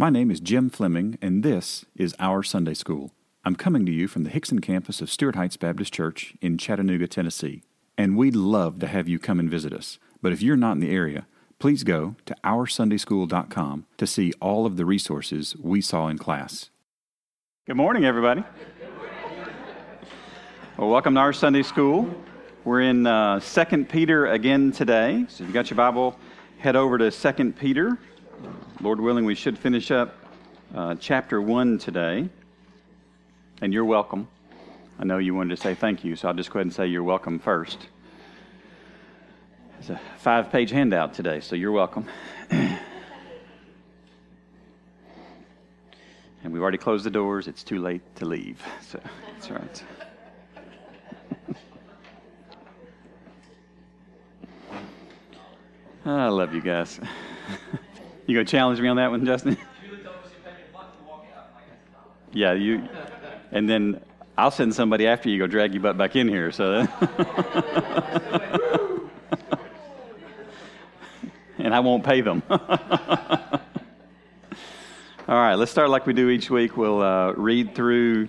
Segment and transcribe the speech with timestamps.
[0.00, 3.10] My name is Jim Fleming, and this is Our Sunday School.
[3.44, 7.06] I'm coming to you from the Hixson campus of Stuart Heights Baptist Church in Chattanooga,
[7.06, 7.64] Tennessee.
[7.98, 9.98] And we'd love to have you come and visit us.
[10.22, 11.26] But if you're not in the area,
[11.58, 16.70] please go to OurSundaySchool.com to see all of the resources we saw in class.
[17.66, 18.42] Good morning, everybody.
[20.78, 22.08] Well, welcome to our Sunday School.
[22.64, 25.26] We're in uh, 2 Peter again today.
[25.28, 26.18] So if you've got your Bible,
[26.56, 27.98] head over to 2 Peter.
[28.80, 30.14] Lord willing, we should finish up
[30.74, 32.28] uh, chapter 1 today.
[33.60, 34.26] And you're welcome.
[34.98, 36.86] I know you wanted to say thank you, so I'll just go ahead and say
[36.86, 37.88] you're welcome first.
[39.78, 42.06] It's a five page handout today, so you're welcome.
[42.50, 42.78] and
[46.44, 47.48] we've already closed the doors.
[47.48, 48.62] It's too late to leave.
[48.80, 49.82] So that's right.
[56.06, 56.98] I love you guys.
[58.30, 59.56] You gonna challenge me on that one, Justin?
[62.32, 62.88] yeah, you.
[63.50, 64.00] And then
[64.38, 66.52] I'll send somebody after you go drag your butt back in here.
[66.52, 66.74] So.
[71.58, 72.44] and I won't pay them.
[72.50, 72.60] All
[75.26, 76.76] right, let's start like we do each week.
[76.76, 78.28] We'll uh, read through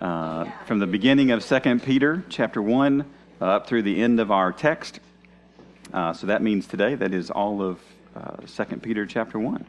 [0.00, 4.30] uh, from the beginning of 2 Peter chapter 1 uh, up through the end of
[4.30, 5.00] our text.
[5.92, 7.78] Uh, so that means today that is all of
[8.14, 9.64] uh, 2 Peter chapter 1.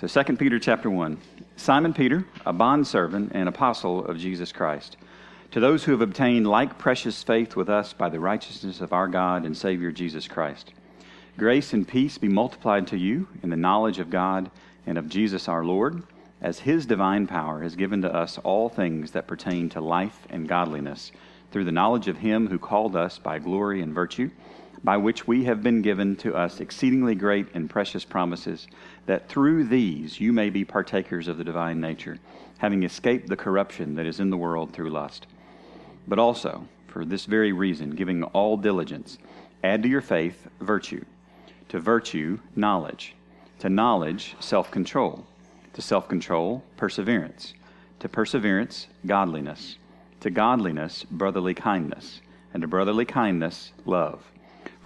[0.00, 1.18] So 2 Peter chapter 1.
[1.56, 4.96] Simon Peter, a bondservant and apostle of Jesus Christ,
[5.50, 9.08] to those who have obtained like precious faith with us by the righteousness of our
[9.08, 10.72] God and Savior Jesus Christ.
[11.36, 14.50] Grace and peace be multiplied to you in the knowledge of God
[14.86, 16.02] and of Jesus our Lord,
[16.40, 20.48] as his divine power has given to us all things that pertain to life and
[20.48, 21.12] godliness,
[21.50, 24.30] through the knowledge of him who called us by glory and virtue
[24.84, 28.68] by which we have been given to us exceedingly great and precious promises,
[29.06, 32.18] that through these you may be partakers of the divine nature,
[32.58, 35.26] having escaped the corruption that is in the world through lust.
[36.06, 39.18] But also, for this very reason, giving all diligence,
[39.62, 41.04] add to your faith virtue,
[41.68, 43.14] to virtue, knowledge,
[43.58, 45.26] to knowledge, self control,
[45.72, 47.54] to self control, perseverance,
[48.00, 49.76] to perseverance, godliness,
[50.20, 52.20] to godliness, brotherly kindness,
[52.54, 54.24] and to brotherly kindness, love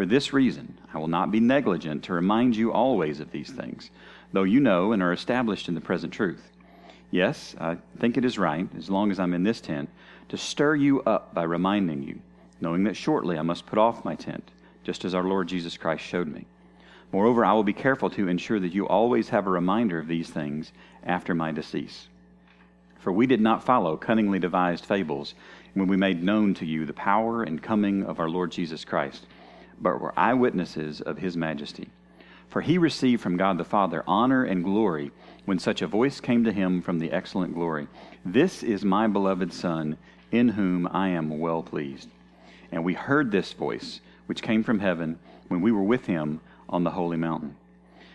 [0.00, 3.90] For this reason, I will not be negligent to remind you always of these things,
[4.32, 6.52] though you know and are established in the present truth.
[7.10, 9.90] Yes, I think it is right, as long as I'm in this tent,
[10.30, 12.18] to stir you up by reminding you,
[12.62, 14.50] knowing that shortly I must put off my tent,
[14.84, 16.46] just as our Lord Jesus Christ showed me.
[17.12, 20.30] Moreover, I will be careful to ensure that you always have a reminder of these
[20.30, 20.72] things
[21.04, 22.08] after my decease.
[23.00, 25.34] For we did not follow cunningly devised fables
[25.74, 29.26] when we made known to you the power and coming of our Lord Jesus Christ
[29.80, 31.88] but were eyewitnesses of his majesty.
[32.48, 35.12] For he received from God the Father honor and glory
[35.44, 37.86] when such a voice came to him from the excellent glory
[38.24, 39.96] This is my beloved Son,
[40.32, 42.08] in whom I am well pleased.
[42.72, 46.84] And we heard this voice, which came from heaven, when we were with him on
[46.84, 47.56] the holy mountain.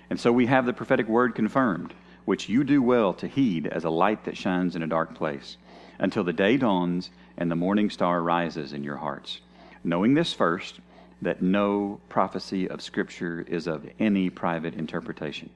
[0.09, 1.93] And so we have the prophetic word confirmed,
[2.25, 5.57] which you do well to heed as a light that shines in a dark place,
[5.99, 9.41] until the day dawns and the morning star rises in your hearts.
[9.83, 10.79] Knowing this first,
[11.25, 15.49] that no prophecy of Scripture is of any private interpretation.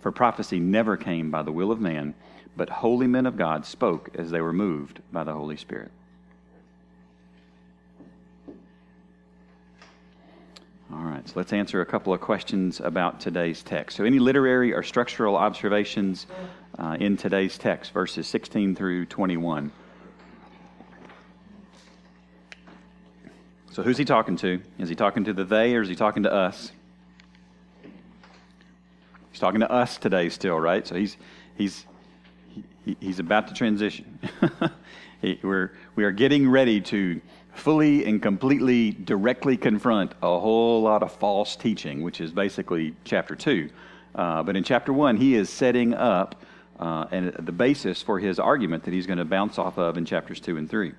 [0.00, 2.14] For prophecy never came by the will of man,
[2.56, 5.90] but holy men of God spoke as they were moved by the Holy Spirit.
[10.92, 13.96] All right, so let's answer a couple of questions about today's text.
[13.96, 16.26] So, any literary or structural observations
[16.78, 19.72] uh, in today's text, verses 16 through 21?
[23.76, 24.58] So who's he talking to?
[24.78, 26.72] Is he talking to the they or is he talking to us?
[29.30, 30.86] He's talking to us today still, right?
[30.86, 31.18] So he's
[31.58, 31.84] he's
[32.86, 34.18] he, he's about to transition.
[35.20, 37.20] he, we're we are getting ready to
[37.52, 43.36] fully and completely directly confront a whole lot of false teaching, which is basically chapter
[43.36, 43.68] two.
[44.14, 46.46] Uh, but in chapter one, he is setting up
[46.80, 50.06] uh, and the basis for his argument that he's going to bounce off of in
[50.06, 50.94] chapters two and three.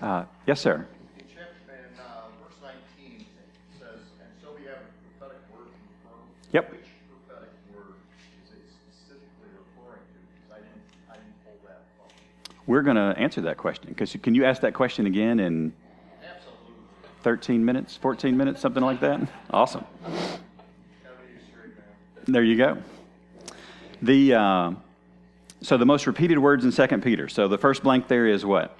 [0.00, 0.86] Uh, yes, sir.
[6.52, 6.70] Yep.
[6.70, 6.80] Which
[7.26, 7.94] prophetic word
[8.46, 10.18] is it specifically referring to?
[10.48, 10.80] Because I didn't,
[11.10, 12.12] I
[12.66, 13.88] We're going to answer that question.
[13.88, 15.72] Because can you ask that question again in
[17.22, 19.20] 13 minutes, 14 minutes, something like that?
[19.50, 19.84] Awesome.
[22.26, 22.78] There you go.
[24.02, 24.72] The uh,
[25.60, 27.28] so the most repeated words in Second Peter.
[27.28, 28.76] So the first blank there is what?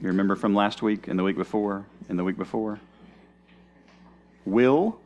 [0.00, 2.80] You remember from last week and the week before and the week before?
[4.44, 4.98] Will,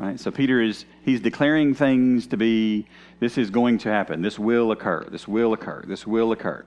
[0.00, 0.18] right?
[0.18, 2.86] So Peter is he's declaring things to be
[3.20, 4.22] this is going to happen.
[4.22, 5.04] This will occur.
[5.10, 5.84] This will occur.
[5.86, 6.64] This will occur.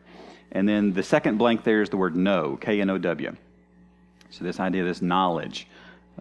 [0.52, 3.36] And then the second blank there is the word know, K N O W.
[4.30, 5.68] So this idea, this knowledge,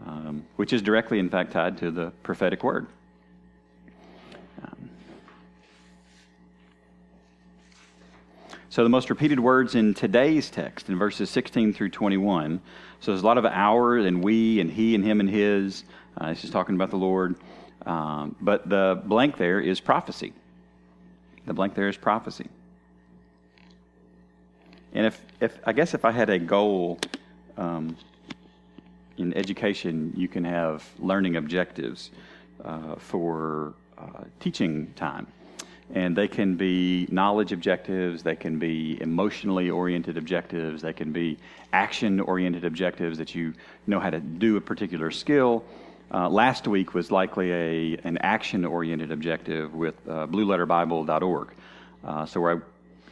[0.06, 2.86] um, which is directly, in fact, tied to the prophetic word.
[4.62, 4.90] Um,
[8.70, 12.60] so the most repeated words in today's text, in verses 16 through 21.
[13.00, 15.84] So there's a lot of our and we and he and him and his.
[16.18, 17.36] Uh, this is talking about the Lord.
[17.86, 20.32] Um, but the blank there is prophecy.
[21.46, 22.48] The blank there is prophecy.
[24.94, 26.98] And if, if I guess if I had a goal
[27.56, 27.96] um,
[29.16, 32.10] in education, you can have learning objectives
[32.64, 35.26] uh, for uh, teaching time.
[35.94, 41.38] And they can be knowledge objectives, they can be emotionally oriented objectives, they can be
[41.72, 43.52] action oriented objectives that you
[43.86, 45.64] know how to do a particular skill.
[46.12, 51.54] Uh, last week was likely a, an action oriented objective with uh, blueletterbible.org.
[52.04, 52.56] Uh, so, where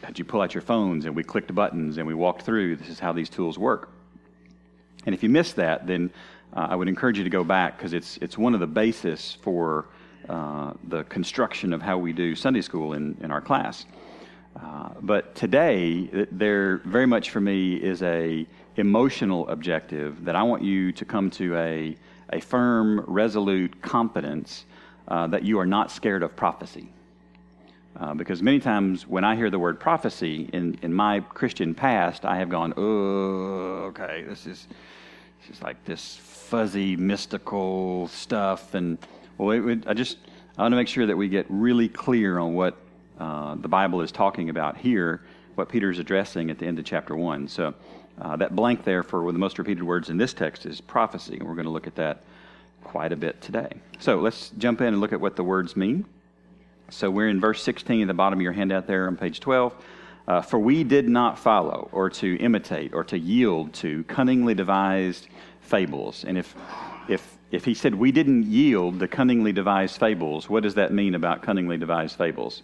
[0.02, 2.76] I had you pull out your phones and we clicked buttons and we walked through,
[2.76, 3.90] this is how these tools work.
[5.06, 6.10] And if you missed that, then
[6.54, 9.38] uh, I would encourage you to go back because it's, it's one of the basis
[9.40, 9.86] for
[10.28, 13.86] uh, the construction of how we do Sunday school in, in our class.
[14.62, 20.62] Uh, but today, there very much for me is a emotional objective that I want
[20.62, 21.96] you to come to a,
[22.32, 24.64] a firm, resolute confidence
[25.08, 26.88] uh, that you are not scared of prophecy.
[27.98, 32.24] Uh, because many times when I hear the word prophecy in, in my Christian past,
[32.24, 34.68] I have gone, oh, okay, this is,
[35.40, 38.74] this is like this fuzzy, mystical stuff.
[38.74, 38.98] And
[39.38, 40.18] well, it, it, I just
[40.56, 42.76] I want to make sure that we get really clear on what
[43.18, 45.22] uh, the Bible is talking about here,
[45.54, 47.48] what Peter is addressing at the end of chapter 1.
[47.48, 47.74] So
[48.20, 51.48] uh, that blank there for the most repeated words in this text is prophecy, and
[51.48, 52.22] we're going to look at that
[52.84, 53.70] quite a bit today.
[53.98, 56.04] So let's jump in and look at what the words mean.
[56.90, 59.74] So we're in verse 16 at the bottom of your handout there on page 12.
[60.26, 65.28] Uh, for we did not follow or to imitate or to yield to cunningly devised
[65.60, 66.24] fables.
[66.24, 66.54] And if,
[67.08, 71.14] if, if he said we didn't yield the cunningly devised fables, what does that mean
[71.14, 72.62] about cunningly devised fables?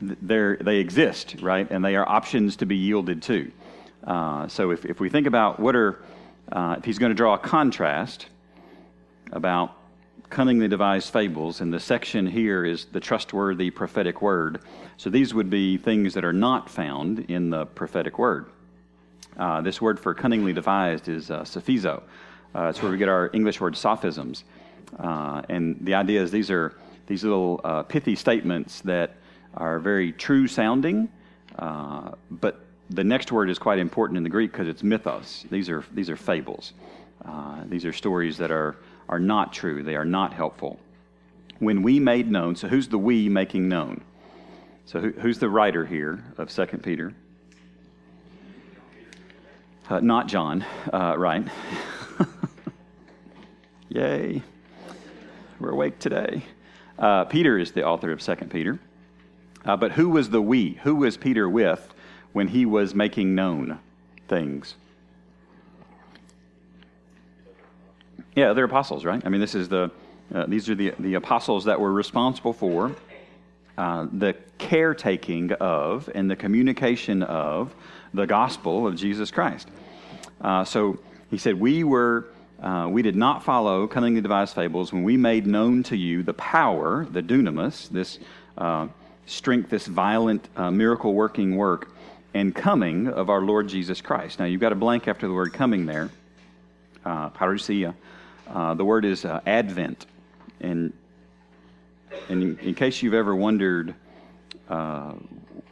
[0.00, 1.66] That they exist, right?
[1.70, 3.50] And they are options to be yielded to.
[4.04, 6.00] Uh, so if, if we think about what are,
[6.52, 8.26] uh, if he's going to draw a contrast
[9.32, 9.74] about
[10.30, 14.60] cunningly devised fables, and the section here is the trustworthy prophetic word.
[14.96, 18.46] So these would be things that are not found in the prophetic word.
[19.38, 22.02] Uh, this word for cunningly devised is uh, sophizo.
[22.54, 24.44] Uh, it's where we get our English word sophisms.
[24.98, 26.74] Uh, and the idea is these are
[27.06, 29.16] these little uh, pithy statements that
[29.58, 31.10] are very true sounding,
[31.58, 35.44] uh, but the next word is quite important in the Greek because it's mythos.
[35.50, 36.72] These are, these are fables.
[37.24, 38.76] Uh, these are stories that are
[39.08, 40.78] are not true, they are not helpful.
[41.58, 44.02] When we made known, so who's the we making known?
[44.86, 47.14] So who, who's the writer here of 2 Peter?
[49.88, 51.46] Uh, not John, uh, right?
[53.88, 54.42] Yay.
[55.58, 56.44] We're awake today.
[56.98, 58.78] Uh, Peter is the author of 2 Peter.
[59.68, 60.80] Uh, but who was the we?
[60.82, 61.92] Who was Peter with
[62.32, 63.78] when he was making known
[64.26, 64.74] things?
[68.34, 69.20] Yeah, they're apostles, right?
[69.26, 69.90] I mean, this is the
[70.34, 72.96] uh, these are the the apostles that were responsible for
[73.76, 77.74] uh, the caretaking of and the communication of
[78.14, 79.68] the gospel of Jesus Christ.
[80.40, 80.98] Uh, so
[81.30, 82.26] he said, we were.
[82.60, 86.34] Uh, we did not follow cunningly devised fables when we made known to you the
[86.34, 88.18] power, the dunamis, this
[88.56, 88.88] uh,
[89.28, 91.90] strength, this violent uh, miracle working work
[92.34, 94.38] and coming of our Lord Jesus Christ.
[94.38, 96.10] Now, you've got a blank after the word coming there,
[97.04, 97.94] uh, parousia.
[98.48, 100.06] Uh, the word is uh, Advent.
[100.60, 100.92] And,
[102.28, 103.94] and in, in, case you've ever wondered
[104.68, 105.14] uh,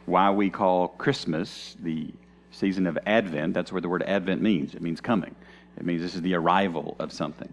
[0.05, 2.07] why we call Christmas the
[2.51, 4.75] season of Advent, that's what the word Advent means.
[4.75, 5.35] It means coming,
[5.77, 7.51] it means this is the arrival of something.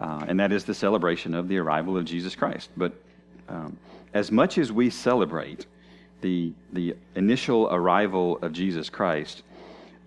[0.00, 2.68] Uh, and that is the celebration of the arrival of Jesus Christ.
[2.76, 2.92] But
[3.48, 3.78] um,
[4.16, 5.66] as much as we celebrate
[6.22, 9.42] the, the initial arrival of Jesus Christ,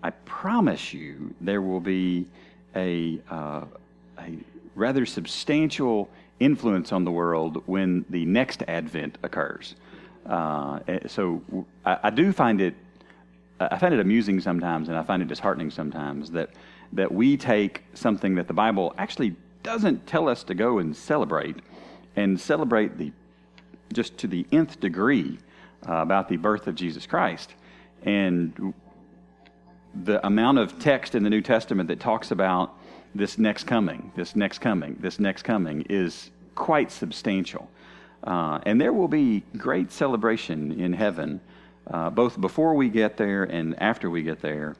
[0.02, 2.26] I promise you there will be
[2.74, 3.66] a, uh,
[4.18, 4.36] a
[4.74, 6.08] rather substantial
[6.40, 9.76] influence on the world when the next advent occurs.
[10.26, 11.40] Uh, eh, so
[11.86, 12.74] I, I, do find it,
[13.60, 16.50] I find it amusing sometimes, and I find it disheartening sometimes that
[16.92, 21.54] that we take something that the Bible actually doesn't tell us to go and celebrate,
[22.16, 23.12] and celebrate the
[23.92, 25.38] just to the nth degree
[25.88, 27.54] uh, about the birth of Jesus Christ,
[28.02, 28.74] and
[30.04, 32.76] the amount of text in the New Testament that talks about
[33.14, 37.68] this next coming, this next coming, this next coming is quite substantial.
[38.22, 41.40] Uh, and there will be great celebration in heaven,
[41.90, 44.76] uh, both before we get there and after we get there,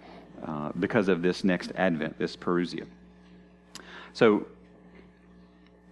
[0.46, 2.86] uh, because of this next advent, this Parousia.
[4.12, 4.46] So,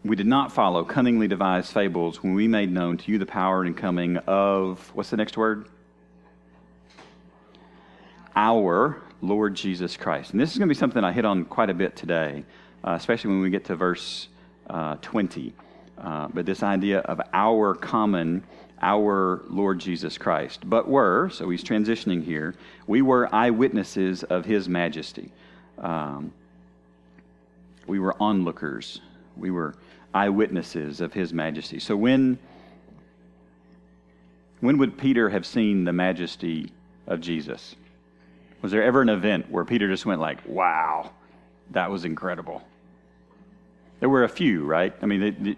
[0.04, 3.64] we did not follow cunningly devised fables when we made known to you the power
[3.64, 5.66] and coming of, what's the next word?
[8.36, 10.30] Our Lord Jesus Christ.
[10.30, 12.44] And this is going to be something I hit on quite a bit today,
[12.84, 14.28] uh, especially when we get to verse
[14.70, 15.52] uh, 20.
[15.98, 18.44] Uh, but this idea of our common,
[18.80, 20.60] our Lord Jesus Christ.
[20.64, 22.54] But were, so he's transitioning here,
[22.86, 25.32] we were eyewitnesses of his majesty.
[25.78, 26.32] Um,
[27.88, 29.00] we were onlookers.
[29.36, 29.74] We were
[30.14, 31.78] eyewitnesses of his majesty.
[31.78, 32.38] So when
[34.60, 36.72] when would Peter have seen the majesty
[37.06, 37.76] of Jesus?
[38.60, 41.12] Was there ever an event where Peter just went like, "Wow,
[41.70, 42.62] that was incredible"?
[44.00, 44.94] There were a few, right?
[45.00, 45.56] I mean,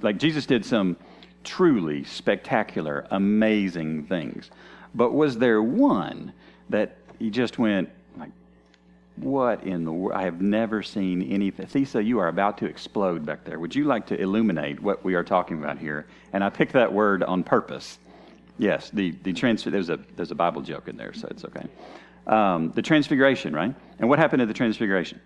[0.00, 0.96] like Jesus did some
[1.44, 4.50] truly spectacular, amazing things.
[4.94, 6.32] But was there one
[6.70, 7.88] that he just went
[9.16, 10.18] "What in the world?
[10.18, 13.58] I have never seen anything." Thesa, you are about to explode back there.
[13.58, 16.06] Would you like to illuminate what we are talking about here?
[16.32, 17.98] And I picked that word on purpose.
[18.58, 19.70] Yes, the the transfer.
[19.70, 21.66] There's a there's a Bible joke in there, so it's okay.
[22.26, 23.74] Um, the transfiguration, right?
[23.98, 25.20] And what happened at the transfiguration?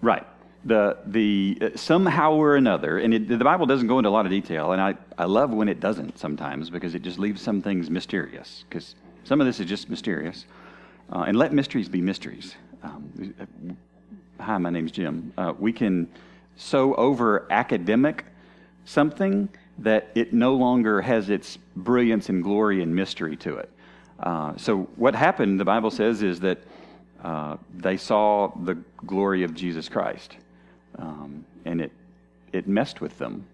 [0.00, 0.26] Right.
[0.66, 4.24] The, the, uh, somehow or another, and it, the Bible doesn't go into a lot
[4.24, 7.60] of detail, and I, I love when it doesn't sometimes because it just leaves some
[7.60, 10.46] things mysterious, because some of this is just mysterious.
[11.12, 12.54] Uh, and let mysteries be mysteries.
[12.82, 13.36] Um,
[14.40, 15.32] hi, my name's Jim.
[15.36, 16.08] Uh, we can
[16.56, 18.24] so over academic
[18.84, 23.70] something that it no longer has its brilliance and glory and mystery to it.
[24.20, 26.58] Uh, so, what happened, the Bible says, is that
[27.22, 28.74] uh, they saw the
[29.06, 30.36] glory of Jesus Christ.
[30.98, 31.90] Um, and it,
[32.52, 33.44] it messed with them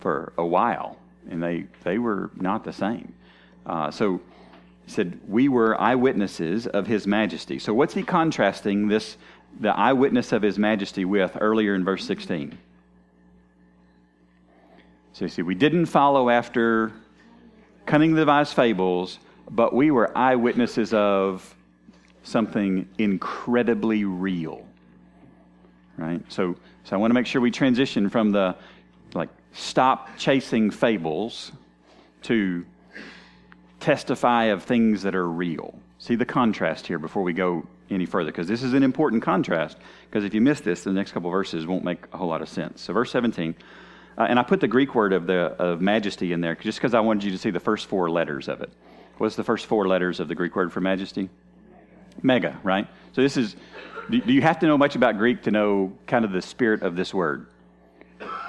[0.00, 0.98] for a while,
[1.30, 3.14] and they, they were not the same.
[3.64, 4.20] Uh, so
[4.86, 7.58] he said, We were eyewitnesses of his majesty.
[7.58, 9.16] So what's he contrasting this,
[9.58, 12.56] the eyewitness of his majesty with earlier in verse 16?
[15.12, 16.92] So you see, we didn't follow after
[17.86, 19.18] cunning devised fables,
[19.50, 21.54] but we were eyewitnesses of
[22.24, 24.66] something incredibly real.
[25.96, 26.20] Right?
[26.28, 28.56] So, so I want to make sure we transition from the
[29.14, 31.52] like stop chasing fables
[32.22, 32.66] to
[33.84, 35.78] testify of things that are real.
[35.98, 39.76] See the contrast here before we go any further, because this is an important contrast.
[40.08, 42.48] Because if you miss this, the next couple verses won't make a whole lot of
[42.48, 42.80] sense.
[42.80, 43.54] So, verse 17,
[44.16, 46.94] uh, and I put the Greek word of the of majesty in there just because
[46.94, 48.70] I wanted you to see the first four letters of it.
[49.18, 51.28] What's the first four letters of the Greek word for majesty?
[52.22, 52.88] Mega, right?
[53.12, 53.54] So this is,
[54.08, 56.96] do you have to know much about Greek to know kind of the spirit of
[56.96, 57.48] this word?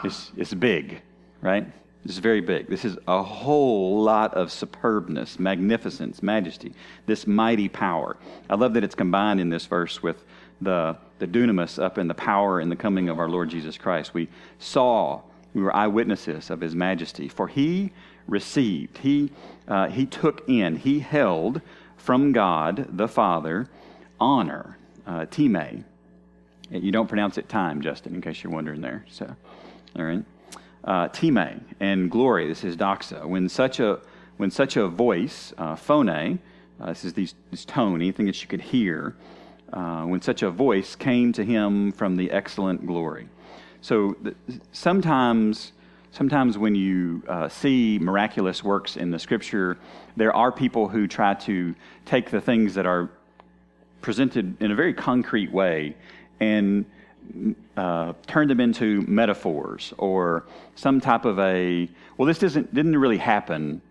[0.06, 1.02] It's, it's big,
[1.42, 1.68] right?
[2.06, 2.68] This is very big.
[2.68, 6.74] This is a whole lot of superbness, magnificence, majesty,
[7.08, 8.16] this mighty power.
[8.48, 10.24] I love that it's combined in this verse with
[10.62, 14.14] the, the dunamis up in the power and the coming of our Lord Jesus Christ.
[14.14, 15.22] We saw,
[15.56, 17.28] we were eyewitnesses of his majesty.
[17.28, 17.92] For he
[18.28, 19.32] received, he,
[19.68, 21.60] uh, he took in, he held
[21.98, 23.68] from God the Father
[24.20, 25.86] honor, uh, time.
[26.70, 29.06] You don't pronounce it time, Justin, in case you're wondering there.
[29.10, 29.36] So,
[29.96, 30.24] all right.
[30.86, 32.48] Uh, time and glory.
[32.48, 33.26] This is doxa.
[33.26, 34.00] When such a
[34.38, 38.48] when such a voice, uh, phone, uh, this is these, this tone, anything that you
[38.48, 39.16] could hear,
[39.74, 43.28] uh, when such a voice came to him from the excellent glory.
[43.82, 44.36] So th-
[44.74, 45.72] sometimes
[46.12, 49.78] sometimes when you uh, see miraculous works in the scripture,
[50.16, 51.76] there are people who try to
[52.06, 53.10] take the things that are
[54.02, 55.96] presented in a very concrete way
[56.40, 56.86] and
[57.78, 63.18] uh, turn them into metaphors or some type of a, well, this doesn't, didn't really
[63.18, 63.82] happen,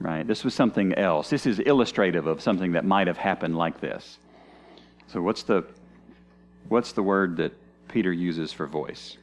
[0.00, 0.26] right?
[0.26, 1.30] This was something else.
[1.30, 4.18] This is illustrative of something that might have happened like this.
[5.08, 5.64] So, what's the,
[6.68, 7.52] what's the word that
[7.88, 9.18] Peter uses for voice?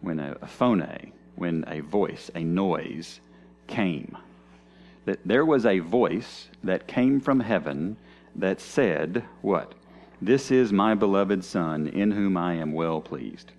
[0.00, 3.20] when a, a phone, when a voice, a noise
[3.66, 4.16] came.
[5.04, 7.96] That there was a voice that came from heaven
[8.36, 9.74] that said, What?
[10.22, 13.52] This is my beloved Son, in whom I am well pleased.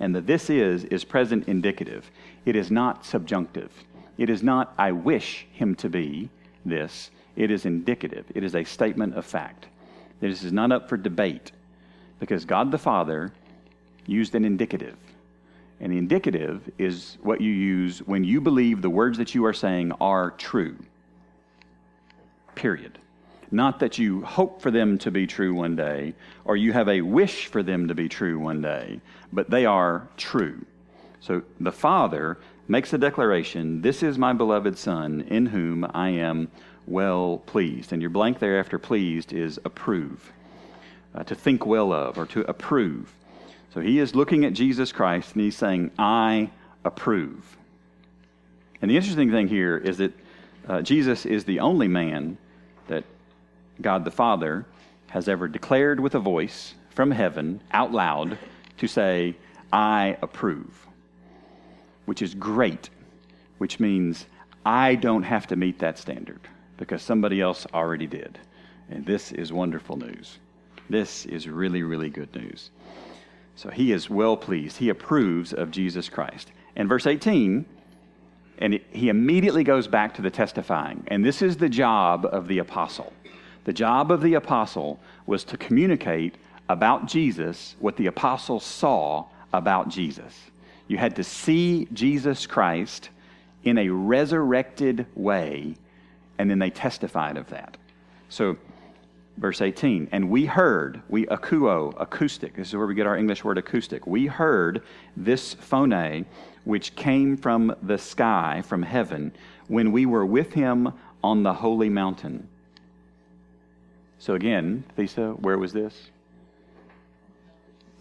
[0.00, 2.10] And the this is is present indicative.
[2.44, 3.70] It is not subjunctive.
[4.18, 6.28] It is not, I wish him to be
[6.64, 7.10] this.
[7.36, 8.26] It is indicative.
[8.34, 9.66] It is a statement of fact.
[10.20, 11.52] This is not up for debate
[12.20, 13.32] because God the Father
[14.06, 14.96] used an indicative.
[15.80, 19.52] And the indicative is what you use when you believe the words that you are
[19.52, 20.76] saying are true.
[22.54, 22.98] Period.
[23.54, 27.02] Not that you hope for them to be true one day or you have a
[27.02, 29.00] wish for them to be true one day,
[29.32, 30.66] but they are true.
[31.20, 36.50] So the Father makes a declaration This is my beloved Son, in whom I am
[36.88, 37.92] well pleased.
[37.92, 40.32] And your blank there after pleased is approve,
[41.14, 43.14] uh, to think well of, or to approve.
[43.72, 46.50] So he is looking at Jesus Christ and he's saying, I
[46.84, 47.56] approve.
[48.82, 50.12] And the interesting thing here is that
[50.66, 52.36] uh, Jesus is the only man
[53.80, 54.66] God the Father
[55.08, 58.38] has ever declared with a voice from heaven out loud
[58.78, 59.36] to say,
[59.72, 60.86] I approve,
[62.06, 62.90] which is great,
[63.58, 64.26] which means
[64.64, 66.40] I don't have to meet that standard
[66.76, 68.38] because somebody else already did.
[68.90, 70.38] And this is wonderful news.
[70.90, 72.70] This is really, really good news.
[73.56, 74.76] So he is well pleased.
[74.76, 76.50] He approves of Jesus Christ.
[76.76, 77.64] And verse 18,
[78.58, 81.04] and he immediately goes back to the testifying.
[81.08, 83.12] And this is the job of the apostle.
[83.64, 86.36] The job of the apostle was to communicate
[86.68, 90.34] about Jesus what the apostle saw about Jesus.
[90.88, 93.10] You had to see Jesus Christ
[93.62, 95.76] in a resurrected way
[96.38, 97.76] and then they testified of that.
[98.28, 98.56] So,
[99.36, 103.44] verse 18, and we heard, we akuo, acoustic, this is where we get our English
[103.44, 104.06] word acoustic.
[104.06, 104.82] We heard
[105.16, 106.26] this phone
[106.64, 109.32] which came from the sky, from heaven,
[109.68, 110.92] when we were with him
[111.22, 112.48] on the holy mountain.
[114.24, 115.94] So again, Lisa, where was this?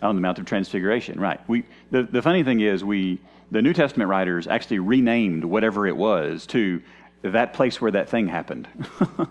[0.02, 1.42] Oh, on the Mount of Transfiguration, right.
[1.50, 3.20] We, the, the funny thing is, we,
[3.52, 6.82] the New Testament writers actually renamed whatever it was to
[7.24, 8.70] that place where that thing happened,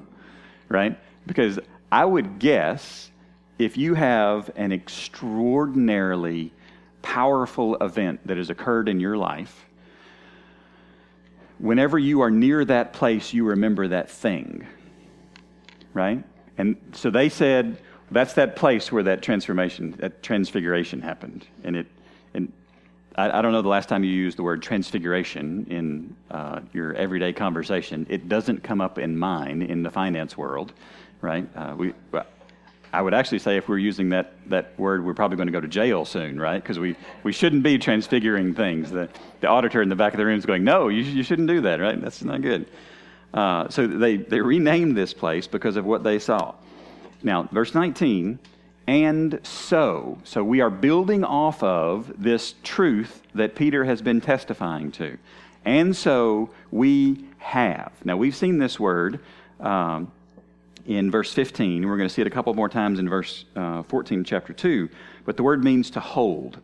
[0.68, 0.98] right?
[1.26, 1.58] Because
[1.90, 3.10] I would guess
[3.58, 6.52] if you have an extraordinarily
[7.00, 9.64] powerful event that has occurred in your life,
[11.56, 14.66] whenever you are near that place, you remember that thing,
[15.94, 16.22] right?
[16.58, 17.78] And so they said,
[18.10, 21.46] that's that place where that transformation, that transfiguration happened.
[21.64, 21.86] And it,
[22.34, 22.52] and
[23.16, 26.94] I, I, don't know the last time you used the word transfiguration in uh, your
[26.94, 28.06] everyday conversation.
[28.08, 30.72] It doesn't come up in mine in the finance world,
[31.20, 31.48] right?
[31.56, 31.94] Uh, we,
[32.92, 35.60] I would actually say if we're using that, that word, we're probably going to go
[35.60, 36.62] to jail soon, right?
[36.62, 38.90] Because we, we shouldn't be transfiguring things.
[38.90, 39.08] The,
[39.40, 41.62] the auditor in the back of the room is going, no, you, you shouldn't do
[41.62, 41.98] that, right?
[41.98, 42.66] That's not good.
[43.32, 46.54] Uh, so they, they renamed this place because of what they saw.
[47.22, 48.38] Now, verse 19
[48.86, 50.18] and so.
[50.24, 55.18] So we are building off of this truth that Peter has been testifying to.
[55.64, 57.92] And so we have.
[58.04, 59.20] Now we've seen this word
[59.60, 60.10] um,
[60.86, 61.88] in verse 15.
[61.88, 64.88] We're going to see it a couple more times in verse uh, 14, chapter 2.
[65.24, 66.58] But the word means to hold.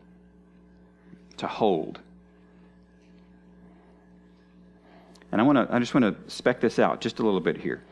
[1.37, 2.01] To hold.
[5.31, 7.57] And I, want to, I just want to spec this out just a little bit
[7.59, 7.83] here.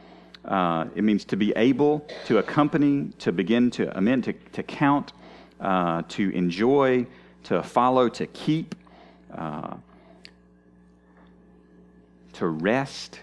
[0.45, 5.13] Uh, it means to be able to accompany, to begin to amend, to, to count,
[5.61, 7.07] uh, to enjoy,
[7.45, 8.75] to follow, to keep,
[9.35, 9.75] uh,
[12.35, 13.21] to rest.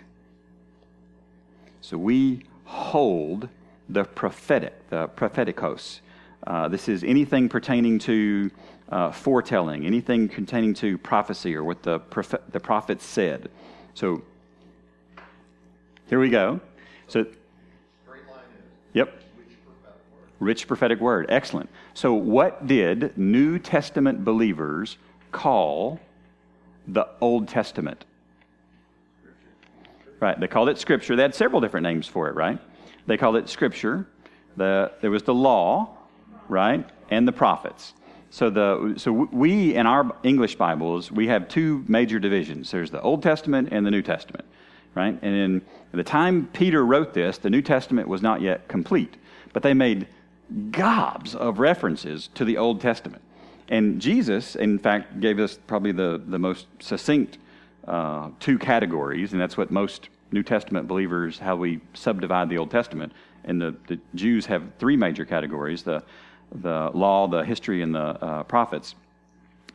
[1.81, 3.49] So we hold
[3.89, 5.99] the prophetic, the propheticos.
[6.45, 8.51] Uh, this is anything pertaining to
[8.89, 13.49] uh, foretelling, anything pertaining to prophecy or what the, prophet, the prophets said.
[13.93, 14.23] So
[16.09, 16.59] here we go.
[17.07, 17.25] So,
[18.93, 19.19] yep.
[20.39, 21.27] Rich prophetic word.
[21.29, 21.69] Excellent.
[21.93, 24.97] So, what did New Testament believers
[25.31, 25.99] call
[26.87, 28.05] the Old Testament?
[30.19, 30.39] Right.
[30.39, 31.15] They called it Scripture.
[31.15, 32.59] They had several different names for it, right?
[33.07, 34.07] They called it Scripture.
[34.55, 35.97] The, there was the law,
[36.47, 36.87] right?
[37.09, 37.93] And the prophets.
[38.33, 43.01] So, the, so we, in our English Bibles, we have two major divisions there's the
[43.01, 44.45] Old Testament and the New Testament
[44.95, 45.17] right?
[45.21, 49.15] And in the time Peter wrote this, the New Testament was not yet complete,
[49.51, 50.07] but they made
[50.71, 53.21] gobs of references to the Old Testament.
[53.69, 57.37] And Jesus, in fact, gave us probably the, the most succinct
[57.87, 62.71] uh, two categories, and that's what most New Testament believers, how we subdivide the Old
[62.71, 63.13] Testament.
[63.45, 66.03] And the, the Jews have three major categories the,
[66.53, 68.95] the law, the history, and the uh, prophets.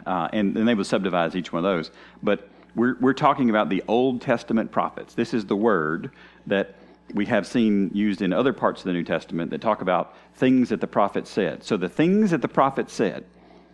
[0.07, 1.91] Uh, and, and they would subdivide each one of those.
[2.23, 5.14] But we're, we're talking about the Old Testament prophets.
[5.14, 6.11] This is the word
[6.47, 6.77] that
[7.12, 10.69] we have seen used in other parts of the New Testament that talk about things
[10.69, 11.64] that the prophets said.
[11.64, 13.25] So the things that the prophets said,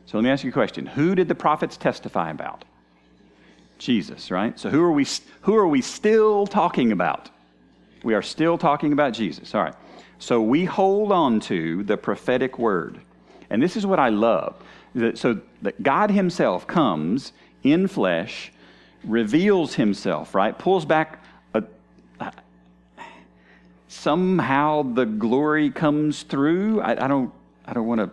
[0.07, 0.87] So let me ask you a question.
[0.87, 2.65] Who did the prophets testify about?
[3.79, 4.59] Jesus, right?
[4.59, 5.07] So who are we
[5.43, 7.31] who are we still talking about?
[8.05, 9.55] We are still talking about Jesus.
[9.55, 9.75] All right.
[10.19, 13.01] So we hold on to the prophetic word.
[13.51, 14.57] And this is what I love.
[15.15, 18.53] So that God himself comes in flesh,
[19.05, 20.57] reveals himself, right?
[20.57, 21.23] Pulls back
[21.53, 21.65] a,
[23.89, 26.81] somehow the glory comes through.
[26.81, 27.33] I, I don't
[27.67, 28.11] I don't want to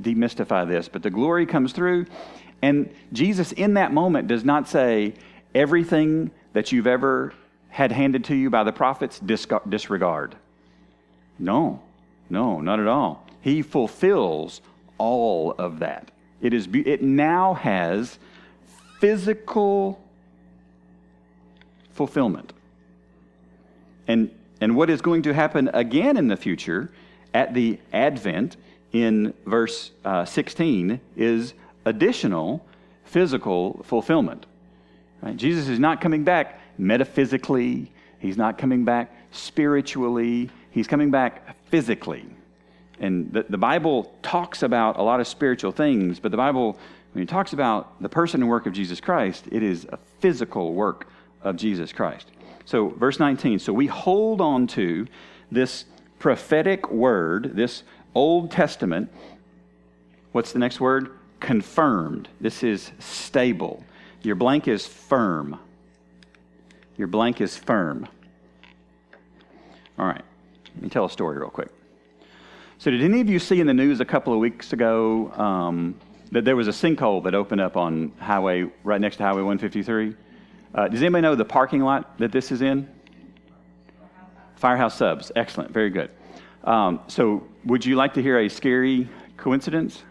[0.00, 2.06] demystify this, but the glory comes through.
[2.62, 5.14] And Jesus, in that moment, does not say,
[5.54, 7.32] everything that you've ever
[7.68, 10.36] had handed to you by the prophets, disregard.
[11.38, 11.80] No,
[12.30, 13.26] no, not at all.
[13.40, 14.60] He fulfills
[14.98, 16.10] all of that.
[16.40, 18.18] It, is, it now has
[18.98, 20.00] physical
[21.92, 22.52] fulfillment.
[24.06, 26.90] And, and what is going to happen again in the future
[27.32, 28.56] at the advent
[28.92, 32.64] in verse uh, 16 is additional
[33.04, 34.46] physical fulfillment.
[35.22, 35.36] Right?
[35.36, 37.90] Jesus is not coming back metaphysically,
[38.24, 42.24] he's not coming back spiritually, he's coming back physically.
[42.98, 46.78] And the, the Bible talks about a lot of spiritual things, but the Bible,
[47.12, 50.72] when it talks about the person and work of Jesus Christ, it is a physical
[50.72, 51.06] work
[51.42, 52.30] of Jesus Christ.
[52.64, 55.06] So, verse 19 so we hold on to
[55.52, 55.84] this
[56.18, 57.82] prophetic word, this
[58.14, 59.12] Old Testament,
[60.32, 61.10] what's the next word?
[61.40, 62.28] Confirmed.
[62.40, 63.84] This is stable.
[64.22, 65.58] Your blank is firm.
[66.96, 68.06] Your blank is firm.
[69.98, 70.22] All right,
[70.74, 71.68] let me tell a story real quick.
[72.78, 75.94] So, did any of you see in the news a couple of weeks ago um,
[76.32, 80.14] that there was a sinkhole that opened up on highway right next to Highway 153?
[80.74, 82.88] Uh, does anybody know the parking lot that this is in?
[84.56, 85.30] Firehouse Subs.
[85.36, 85.70] Excellent.
[85.70, 86.10] Very good.
[86.64, 90.02] Um, so, would you like to hear a scary coincidence?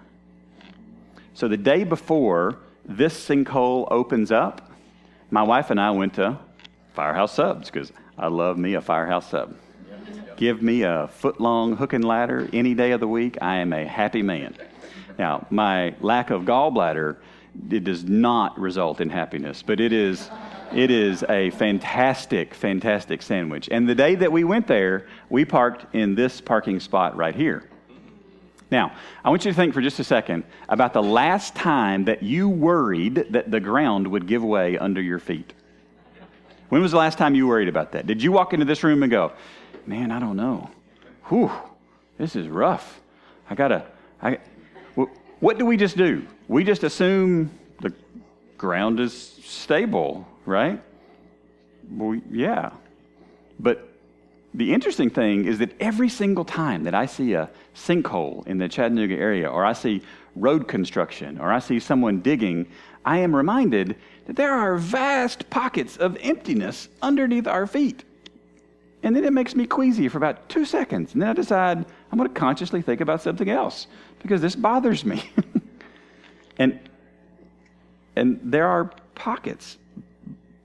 [1.33, 4.71] So, the day before this sinkhole opens up,
[5.31, 6.37] my wife and I went to
[6.93, 9.55] Firehouse Subs because I love me a Firehouse Sub.
[10.37, 13.37] Give me a foot long hook and ladder any day of the week.
[13.41, 14.55] I am a happy man.
[15.17, 17.17] Now, my lack of gallbladder
[17.69, 20.29] it does not result in happiness, but it is
[20.73, 23.69] it is a fantastic, fantastic sandwich.
[23.71, 27.69] And the day that we went there, we parked in this parking spot right here.
[28.71, 32.23] Now, I want you to think for just a second about the last time that
[32.23, 35.53] you worried that the ground would give way under your feet.
[36.69, 38.07] When was the last time you worried about that?
[38.07, 39.31] Did you walk into this room and go,
[39.85, 40.69] man, I don't know.
[41.25, 41.51] Whew,
[42.17, 43.01] this is rough.
[43.49, 43.85] I gotta,
[44.21, 44.39] I,
[45.39, 46.25] what do we just do?
[46.47, 47.93] We just assume the
[48.57, 50.81] ground is stable right?
[51.89, 52.71] Well, yeah.
[53.59, 53.89] But
[54.53, 58.67] the interesting thing is that every single time that I see a sinkhole in the
[58.67, 60.01] Chattanooga area, or I see
[60.35, 62.67] road construction, or I see someone digging,
[63.05, 63.95] I am reminded
[64.25, 68.03] that there are vast pockets of emptiness underneath our feet.
[69.03, 71.13] And then it makes me queasy for about two seconds.
[71.13, 73.87] And then I decide I'm going to consciously think about something else
[74.21, 75.29] because this bothers me.
[76.57, 76.79] and,
[78.15, 79.77] and there are pockets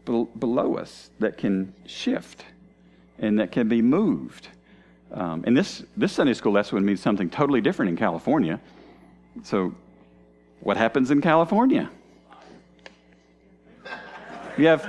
[0.04, 2.44] below us that can shift
[3.18, 4.48] and that can be moved.
[5.12, 8.60] Um, and this, this Sunday school lesson means something totally different in California.
[9.42, 9.74] So,
[10.60, 11.90] what happens in California?
[14.58, 14.84] We have,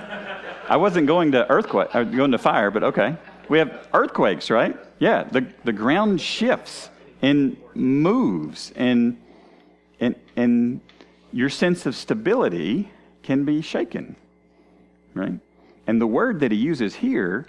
[0.68, 3.16] I wasn't going to earthquake, I was going to fire, but okay.
[3.48, 4.78] We have earthquakes, right?
[5.00, 6.90] Yeah, the, the ground shifts
[7.22, 9.18] and moves, and,
[10.00, 10.82] and, and
[11.32, 12.92] your sense of stability
[13.24, 14.16] can be shaken
[15.14, 15.40] right?
[15.88, 17.46] And the word that he uses here,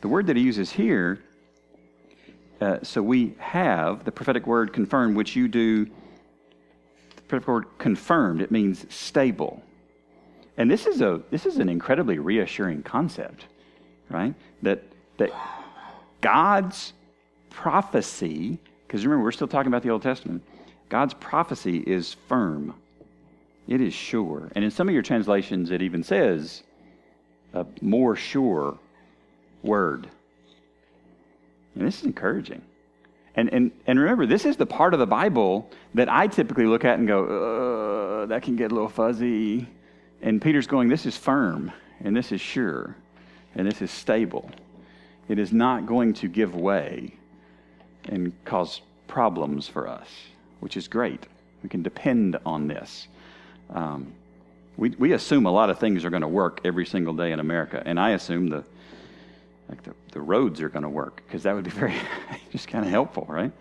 [0.00, 1.20] the word that he uses here,
[2.60, 8.40] uh, so we have the prophetic word confirmed, which you do, the prophetic word confirmed,
[8.40, 9.62] it means stable.
[10.56, 13.46] And this is, a, this is an incredibly reassuring concept,
[14.08, 14.34] right?
[14.62, 14.82] That,
[15.18, 15.30] that
[16.20, 16.92] God's
[17.50, 20.42] prophecy, because remember, we're still talking about the Old Testament,
[20.88, 22.74] God's prophecy is firm.
[23.66, 24.50] It is sure.
[24.54, 26.62] And in some of your translations, it even says
[27.52, 28.78] a more sure
[29.62, 30.08] word.
[31.74, 32.62] And this is encouraging.
[33.36, 36.84] And, and, and remember, this is the part of the Bible that I typically look
[36.84, 37.24] at and go,
[38.22, 39.66] uh, that can get a little fuzzy.
[40.24, 41.70] And Peter's going, this is firm,
[42.02, 42.96] and this is sure,
[43.54, 44.50] and this is stable.
[45.28, 47.12] It is not going to give way
[48.04, 50.08] and cause problems for us,
[50.60, 51.26] which is great.
[51.62, 53.06] We can depend on this.
[53.68, 54.14] Um,
[54.78, 57.38] we, we assume a lot of things are going to work every single day in
[57.38, 58.64] America, and I assume the
[59.68, 61.94] like the, the roads are going to work because that would be very
[62.50, 63.52] just kind of helpful, right?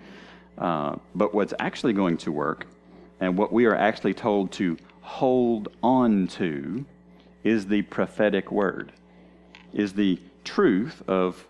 [0.57, 2.67] Uh, but what's actually going to work
[3.19, 6.85] And what we are actually told to hold on to
[7.43, 8.91] is the prophetic word,
[9.73, 11.45] is the truth of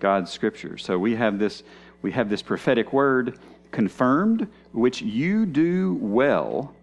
[0.00, 0.78] God's scripture.
[0.78, 1.62] So we have this,
[2.00, 3.38] we have this prophetic word
[3.70, 6.74] confirmed, which you do well.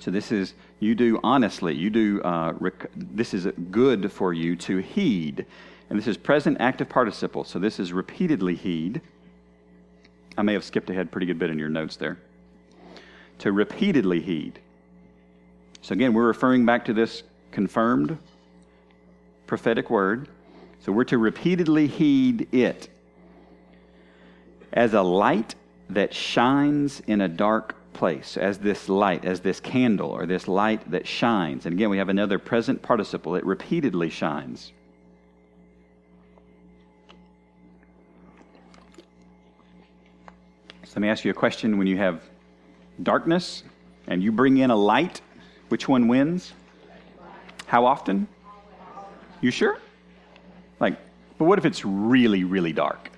[0.00, 1.74] So this is you do honestly.
[1.74, 2.22] You do.
[2.22, 5.46] Uh, rec- this is good for you to heed,
[5.88, 7.44] and this is present active participle.
[7.44, 9.00] So this is repeatedly heed.
[10.36, 12.18] I may have skipped ahead pretty good bit in your notes there.
[13.40, 14.58] To repeatedly heed.
[15.84, 18.16] So again, we're referring back to this confirmed
[19.46, 20.30] prophetic word.
[20.80, 22.88] So we're to repeatedly heed it
[24.72, 25.54] as a light
[25.90, 30.90] that shines in a dark place, as this light, as this candle, or this light
[30.90, 31.66] that shines.
[31.66, 33.36] And again, we have another present participle.
[33.36, 34.72] It repeatedly shines.
[40.84, 41.76] So let me ask you a question.
[41.76, 42.22] When you have
[43.02, 43.64] darkness
[44.06, 45.20] and you bring in a light,
[45.68, 46.52] which one wins?
[47.66, 48.28] How often?
[49.40, 49.78] You sure?
[50.80, 50.98] Like,
[51.38, 53.10] but what if it's really, really dark?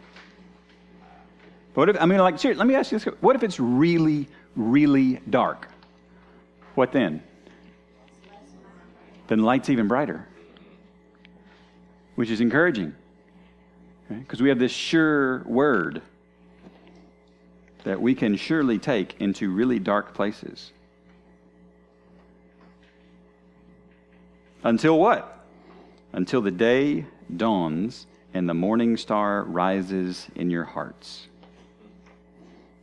[1.74, 3.12] What if, I mean, like, seriously, let me ask you this.
[3.20, 5.68] What if it's really, really dark?
[6.74, 7.22] What then?
[9.26, 10.26] Then light's even brighter,
[12.14, 12.94] which is encouraging.
[14.08, 16.00] Because we have this sure word
[17.84, 20.72] that we can surely take into really dark places.
[24.66, 25.46] Until what?
[26.12, 31.28] Until the day dawns and the morning star rises in your hearts.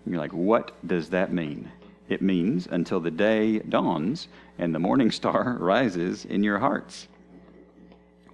[0.06, 1.70] You're like, what does that mean?
[2.08, 7.10] It means until the day dawns and the morning star rises in your hearts.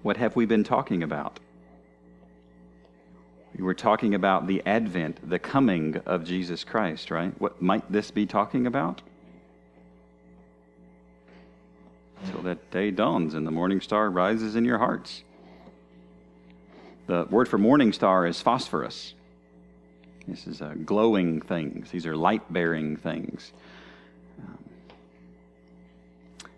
[0.03, 1.39] What have we been talking about?
[3.57, 7.33] We were talking about the advent, the coming of Jesus Christ, right?
[7.41, 9.01] What might this be talking about?
[12.23, 15.23] Until that day dawns and the morning star rises in your hearts.
[17.07, 19.13] The word for morning star is phosphorus.
[20.27, 21.89] This is uh, glowing things.
[21.89, 23.51] These are light bearing things.
[24.39, 24.57] Um,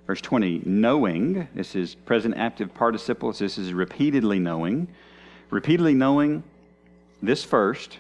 [0.08, 3.40] verse 20, knowing, this is present active participles.
[3.40, 4.90] This is repeatedly knowing.
[5.52, 6.44] Repeatedly knowing
[7.22, 8.00] this first,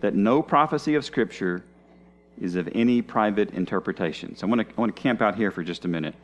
[0.00, 1.62] that no prophecy of Scripture
[2.40, 4.34] is of any private interpretation.
[4.36, 6.14] So I want to, I want to camp out here for just a minute.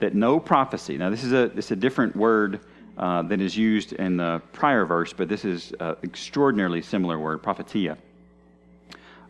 [0.00, 2.60] That no prophecy, now this is a, this is a different word
[2.98, 7.42] uh, that is used in the prior verse, but this is an extraordinarily similar word,
[7.42, 7.96] prophetia